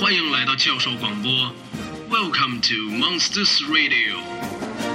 [0.00, 1.30] 欢迎来到教授广播
[2.08, 4.89] ，Welcome to Monsters Radio。